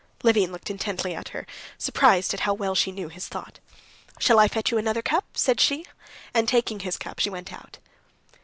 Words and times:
Levin 0.23 0.51
looked 0.51 0.71
intently 0.71 1.13
at 1.13 1.27
her, 1.29 1.45
surprised 1.77 2.33
at 2.33 2.39
how 2.39 2.55
well 2.55 2.73
she 2.73 2.91
knew 2.91 3.07
his 3.07 3.27
thought. 3.27 3.59
"Shall 4.17 4.39
I 4.39 4.47
fetch 4.47 4.71
you 4.71 4.79
another 4.79 5.03
cup?" 5.03 5.25
said 5.35 5.61
she, 5.61 5.85
and 6.33 6.47
taking 6.47 6.79
his 6.79 6.97
cup 6.97 7.19
she 7.19 7.29
went 7.29 7.53
out. 7.53 7.77